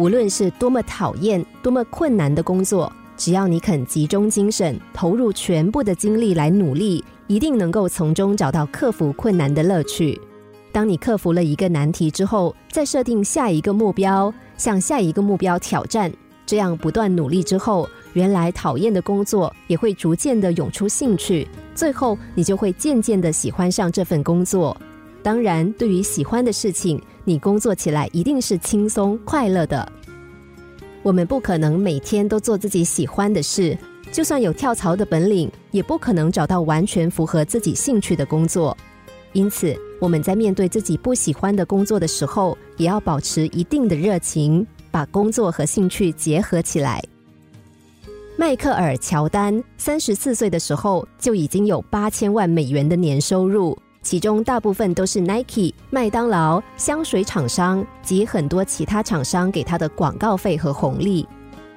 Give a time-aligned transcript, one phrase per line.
[0.00, 10.18] 无论是多么讨厌、多么困难的工作，只要你肯集中精神、投入全部的精力来努力，一定能够从中找到克服困难的乐趣。
[10.72, 16.10] 当你克服了一个难题之后，再设定下一个目标，向下一个目标挑战，
[16.46, 24.74] 这样不断努力之后，原来讨厌的工作也会逐渐的涌出兴趣，最后你就会渐渐的喜欢上这份工作。
[25.22, 29.90] 当然，对于喜欢的事情，你工作起来一定是轻松快乐的。
[31.02, 33.76] 我们不可能每天都做自己喜欢的事，
[34.12, 38.76] 就算有跳槽的本领，也不可能找到完全符合自己兴趣的工作。
[39.32, 47.02] 因此，我们在面对自己不喜欢的工作的时候，也要保持一定的热情，把工作和兴趣结合起来。
[48.36, 61.26] 迈克尔·乔丹三十四岁的时候就已经有八千万美元的年收入，其中大部分都是 Nike、麦当劳、香水厂商及很多其他厂商给他的广告费和红利。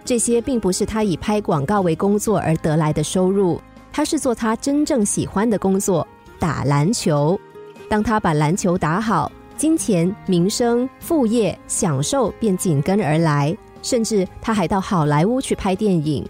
[0.05, 6.07] 这些并不是他以拍广告为工作而得来的收入，他是做他真正喜欢的工作。
[6.39, 7.39] 打篮球，
[7.88, 13.55] 当他把篮球打好，金钱、名声、副业、享受便紧跟而来。
[13.81, 16.25] 甚至他还到好莱坞去拍电影。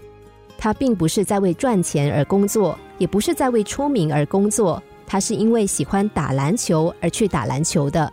[0.58, 4.82] 他并不是在为赚钱而工作，也不是在为出名而工作，
[5.14, 8.12] 他是因为喜欢打篮球而去打篮球的。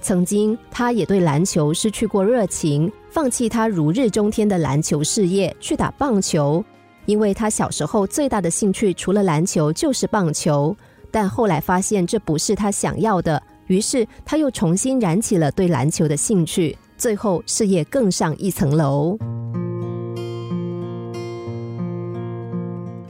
[0.00, 6.64] 曾经，他也对篮球失去过热情，放弃他如日中天的篮球事业，去打棒球。
[7.04, 10.74] 因为他小时候最大的兴趣除了篮球就是棒球。
[11.10, 19.18] 但后来发现这不是他想要的，于是他又重新燃起了对篮球的兴趣，最后事业更上一层楼。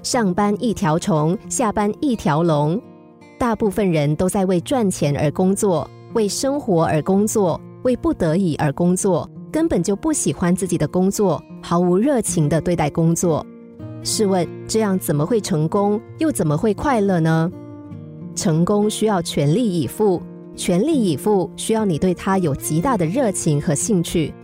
[0.03, 2.83] 上班一条虫，下班一条龙。
[3.41, 13.45] 大部分人都在为赚钱而工作，为生活而工作，为不得已而工作，根本就不喜欢自己的工作，毫无热情的对待工作。
[14.03, 17.51] 试问，这样怎么会成功，又怎么会快乐呢？
[18.35, 20.21] 成功需要全力以赴，
[20.55, 24.35] 全力以赴需要你对他有极大的热情和兴趣。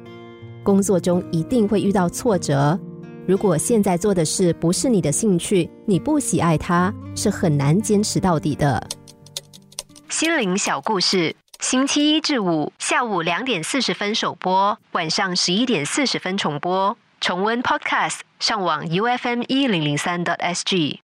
[0.63, 2.81] 工作中一定会遇到挫折，
[3.27, 8.81] 如果现在做的事不是你的兴趣，你不喜爱它，是很难坚持到底的。
[10.09, 16.97] 心灵小故事，星期一至五下午两点四十分首播，晚上十一点四十分重播。
[17.21, 21.01] 重温 Podcast，上网 U F M 一零零三 t S G。